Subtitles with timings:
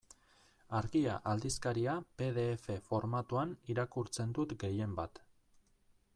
[0.77, 5.25] Argia aldizkaria pe de efe formatuan irakurtzen dut gehienbat.